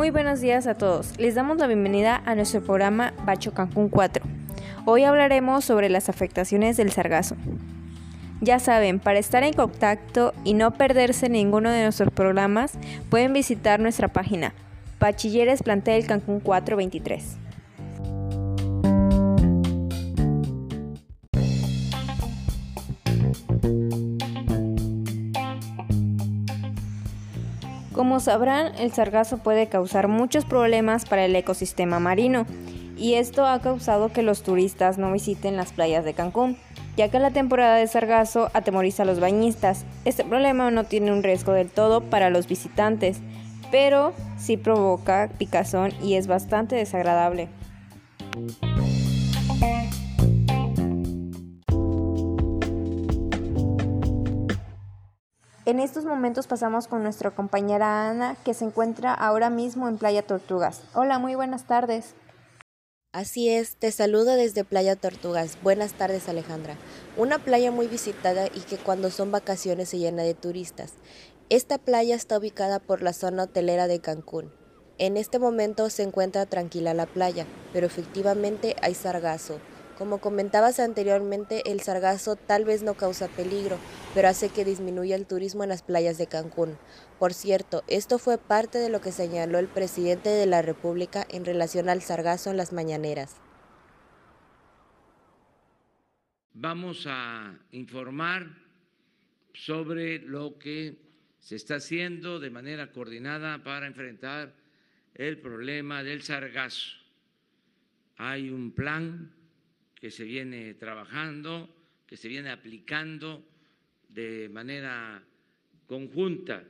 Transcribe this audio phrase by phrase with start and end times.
[0.00, 1.12] Muy buenos días a todos.
[1.18, 4.24] Les damos la bienvenida a nuestro programa Bacho Cancún 4.
[4.86, 7.36] Hoy hablaremos sobre las afectaciones del sargazo.
[8.40, 12.78] Ya saben, para estar en contacto y no perderse ninguno de nuestros programas,
[13.10, 14.54] pueden visitar nuestra página
[14.98, 17.36] Bachilleres Plantel Cancún 423.
[28.00, 32.46] Como sabrán, el sargazo puede causar muchos problemas para el ecosistema marino
[32.96, 36.56] y esto ha causado que los turistas no visiten las playas de Cancún,
[36.96, 39.84] ya que la temporada de sargazo atemoriza a los bañistas.
[40.06, 43.20] Este problema no tiene un riesgo del todo para los visitantes,
[43.70, 47.50] pero sí provoca picazón y es bastante desagradable.
[55.70, 60.26] En estos momentos pasamos con nuestra compañera Ana, que se encuentra ahora mismo en Playa
[60.26, 60.82] Tortugas.
[60.94, 62.16] Hola, muy buenas tardes.
[63.12, 65.58] Así es, te saludo desde Playa Tortugas.
[65.62, 66.74] Buenas tardes Alejandra.
[67.16, 70.94] Una playa muy visitada y que cuando son vacaciones se llena de turistas.
[71.50, 74.52] Esta playa está ubicada por la zona hotelera de Cancún.
[74.98, 79.60] En este momento se encuentra tranquila la playa, pero efectivamente hay sargazo,
[80.00, 83.78] como comentabas anteriormente, el sargazo tal vez no causa peligro,
[84.14, 86.78] pero hace que disminuya el turismo en las playas de Cancún.
[87.18, 91.44] Por cierto, esto fue parte de lo que señaló el presidente de la República en
[91.44, 93.36] relación al sargazo en las mañaneras.
[96.54, 98.56] Vamos a informar
[99.52, 100.96] sobre lo que
[101.40, 104.54] se está haciendo de manera coordinada para enfrentar
[105.12, 106.88] el problema del sargazo.
[108.16, 109.34] Hay un plan
[110.00, 111.68] que se viene trabajando,
[112.06, 113.44] que se viene aplicando
[114.08, 115.22] de manera
[115.86, 116.64] conjunta,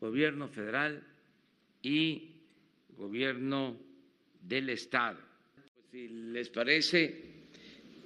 [0.00, 1.02] gobierno federal
[1.82, 2.30] y
[2.96, 3.76] gobierno
[4.46, 5.18] del Estado.
[5.90, 7.22] Si les parece,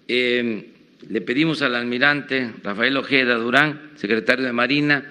[0.08, 0.64] em,
[1.08, 5.04] le pedimos al almirante Rafael Ojeda Durán, secretario de Marina,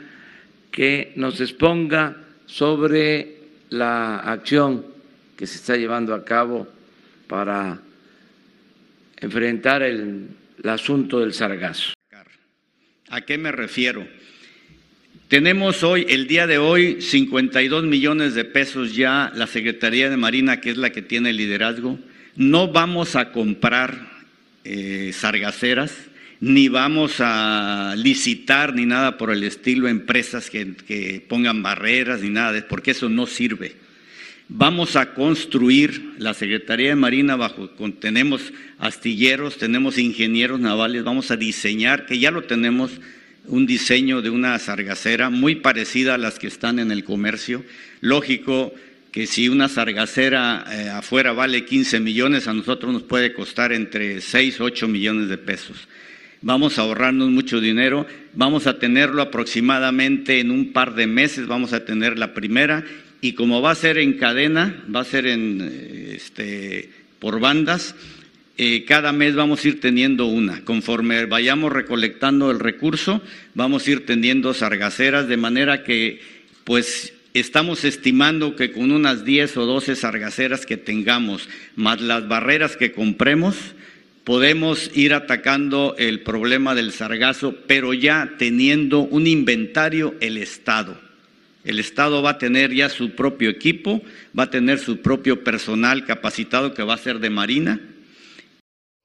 [0.71, 3.37] que nos exponga sobre
[3.69, 4.85] la acción
[5.37, 6.67] que se está llevando a cabo
[7.27, 7.79] para
[9.23, 10.27] enfrentar el,
[10.65, 11.93] asunto del sargazo.
[13.09, 14.07] ¿A qué me refiero?
[15.27, 20.61] Tenemos hoy, el día de hoy, 52 millones de pesos ya la Secretaría de Marina,
[20.61, 21.99] que es la que tiene el liderazgo.
[22.35, 24.09] No vamos a comprar
[24.63, 25.95] eh, sargaceras,
[26.39, 32.29] ni vamos a licitar ni nada por el estilo empresas que, que pongan barreras ni
[32.29, 33.75] nada, porque eso no sirve.
[34.49, 41.37] Vamos a construir la Secretaría de Marina bajo, tenemos astilleros, tenemos ingenieros navales, vamos a
[41.37, 42.91] diseñar, que ya lo tenemos,
[43.45, 47.63] un diseño de una sargacera muy parecida a las que están en el comercio.
[48.01, 48.73] Lógico
[49.11, 54.21] que si una sargacera eh, afuera vale 15 millones, a nosotros nos puede costar entre
[54.21, 55.87] 6 o 8 millones de pesos.
[56.41, 61.71] Vamos a ahorrarnos mucho dinero, vamos a tenerlo aproximadamente en un par de meses, vamos
[61.71, 62.83] a tener la primera
[63.23, 66.89] y como va a ser en cadena, va a ser en, este,
[67.19, 67.95] por bandas,
[68.57, 70.65] eh, cada mes vamos a ir teniendo una.
[70.65, 73.21] Conforme vayamos recolectando el recurso,
[73.53, 76.19] vamos a ir teniendo sargaceras, de manera que,
[76.65, 81.47] pues, estamos estimando que con unas 10 o 12 sargaceras que tengamos,
[81.77, 83.55] más las barreras que compremos,
[84.25, 91.02] podemos ir atacando el problema del sargazo, pero ya teniendo un inventario el Estado.
[91.63, 94.01] El Estado va a tener ya su propio equipo,
[94.37, 97.79] va a tener su propio personal capacitado que va a ser de Marina.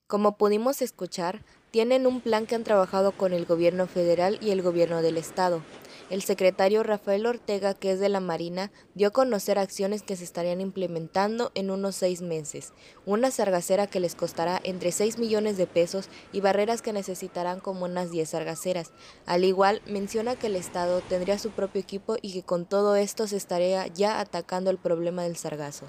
[0.08, 4.62] Como pudimos escuchar, tienen un plan que han trabajado con el gobierno federal y el
[4.62, 5.62] gobierno del Estado.
[6.10, 10.24] El secretario Rafael Ortega, que es de la Marina, dio a conocer acciones que se
[10.24, 12.72] estarían implementando en unos seis meses.
[13.04, 17.84] Una sargacera que les costará entre 6 millones de pesos y barreras que necesitarán como
[17.84, 18.92] unas 10 sargaceras.
[19.26, 23.26] Al igual, menciona que el Estado tendría su propio equipo y que con todo esto
[23.26, 25.84] se estaría ya atacando el problema del sargazo.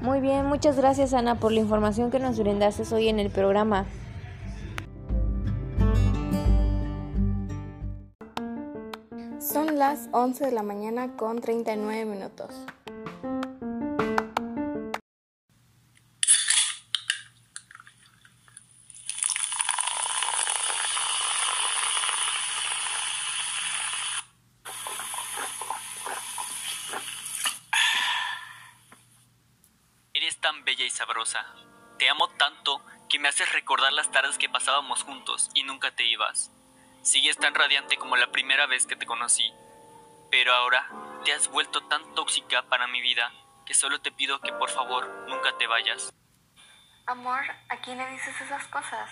[0.00, 3.84] Muy bien, muchas gracias Ana por la información que nos brindaste hoy en el programa.
[9.38, 12.64] Son las 11 de la mañana con 39 minutos.
[30.90, 31.46] Y sabrosa.
[31.98, 36.04] Te amo tanto que me haces recordar las tardes que pasábamos juntos y nunca te
[36.04, 36.50] ibas.
[37.02, 39.52] Sigues tan radiante como la primera vez que te conocí,
[40.30, 40.88] pero ahora
[41.24, 43.32] te has vuelto tan tóxica para mi vida
[43.64, 46.12] que solo te pido que por favor nunca te vayas.
[47.06, 49.10] Amor, ¿a quién le dices esas cosas?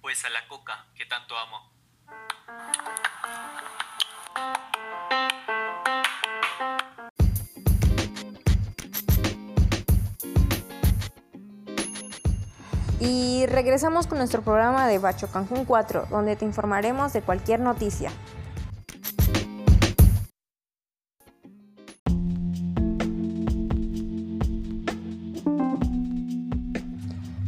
[0.00, 1.70] Pues a la coca que tanto amo.
[13.00, 18.12] Y regresamos con nuestro programa de Bacho Cancún 4, donde te informaremos de cualquier noticia.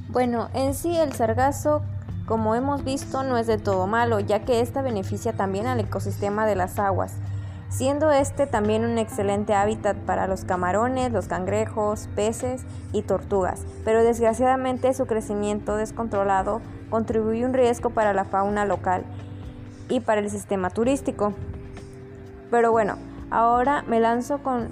[0.09, 1.83] Bueno, en sí el sargazo,
[2.27, 6.47] como hemos visto, no es de todo malo, ya que esta beneficia también al ecosistema
[6.47, 7.15] de las aguas,
[7.73, 14.05] siendo este también un excelente hábitat para los camarones, los cangrejos, peces y tortugas, pero
[14.05, 16.61] desgraciadamente su crecimiento descontrolado
[16.91, 19.05] contribuye un riesgo para la fauna local
[19.89, 21.33] y para el sistema turístico.
[22.51, 22.99] Pero bueno,
[23.31, 24.69] ahora me lanzo con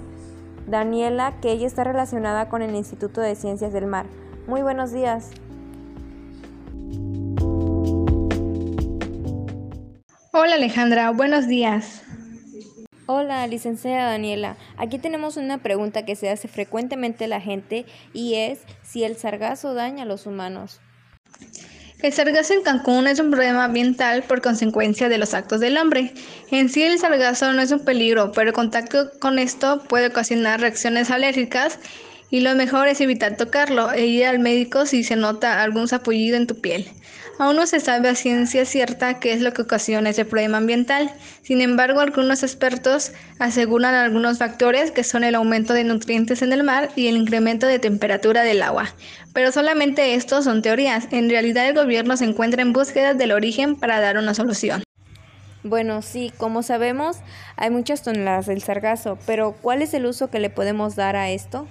[0.67, 4.05] Daniela, que ella está relacionada con el Instituto de Ciencias del Mar.
[4.47, 5.31] Muy buenos días.
[10.33, 12.03] Hola Alejandra, buenos días.
[13.13, 14.55] Hola, licenciada Daniela.
[14.77, 19.73] Aquí tenemos una pregunta que se hace frecuentemente la gente y es si el sargazo
[19.73, 20.79] daña a los humanos.
[22.01, 26.13] El sargazo en Cancún es un problema ambiental por consecuencia de los actos del hombre.
[26.51, 30.61] En sí el sargazo no es un peligro, pero el contacto con esto puede ocasionar
[30.61, 31.79] reacciones alérgicas
[32.31, 36.37] y lo mejor es evitar tocarlo e ir al médico si se nota algún sapullido
[36.37, 36.89] en tu piel.
[37.37, 41.11] Aún no se sabe a ciencia cierta qué es lo que ocasiona ese problema ambiental.
[41.41, 46.63] Sin embargo, algunos expertos aseguran algunos factores que son el aumento de nutrientes en el
[46.63, 48.93] mar y el incremento de temperatura del agua.
[49.33, 51.07] Pero solamente estos son teorías.
[51.11, 54.83] En realidad el gobierno se encuentra en búsqueda del origen para dar una solución.
[55.63, 57.17] Bueno, sí, como sabemos,
[57.55, 61.29] hay muchas toneladas del sargazo, pero ¿cuál es el uso que le podemos dar a
[61.29, 61.67] esto?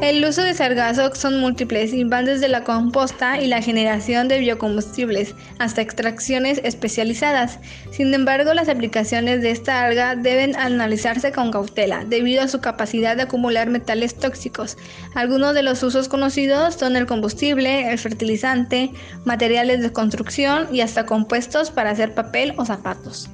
[0.00, 4.40] El uso de sargazo son múltiples y van desde la composta y la generación de
[4.40, 7.60] biocombustibles hasta extracciones especializadas.
[7.92, 13.16] Sin embargo, las aplicaciones de esta alga deben analizarse con cautela debido a su capacidad
[13.16, 14.76] de acumular metales tóxicos.
[15.14, 18.90] Algunos de los usos conocidos son el combustible, el fertilizante,
[19.24, 23.30] materiales de construcción y hasta compuestos para hacer papel o zapatos.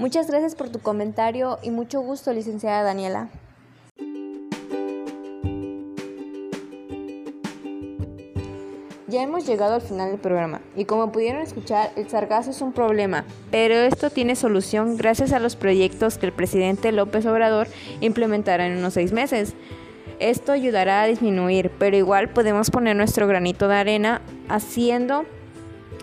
[0.00, 3.28] Muchas gracias por tu comentario y mucho gusto, licenciada Daniela.
[9.08, 12.72] Ya hemos llegado al final del programa y como pudieron escuchar, el sargazo es un
[12.72, 17.68] problema, pero esto tiene solución gracias a los proyectos que el presidente López Obrador
[18.00, 19.52] implementará en unos seis meses.
[20.18, 25.26] Esto ayudará a disminuir, pero igual podemos poner nuestro granito de arena haciendo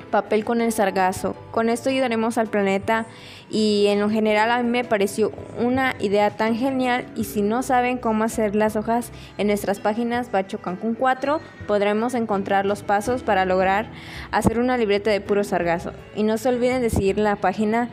[0.08, 1.36] papel con el sargazo.
[1.52, 3.06] Con esto ayudaremos al planeta
[3.50, 7.64] y en lo general a mí me pareció una idea tan genial y si no
[7.64, 13.24] saben cómo hacer las hojas en nuestras páginas Bacho Cancún 4 podremos encontrar los pasos
[13.24, 13.90] para lograr
[14.32, 15.92] hacer una libreta de puro sargazo.
[16.16, 17.90] Y no se olviden de seguir la página,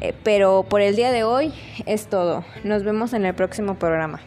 [0.00, 1.52] eh, pero por el día de hoy
[1.86, 2.44] es todo.
[2.64, 4.20] Nos vemos en el próximo programa.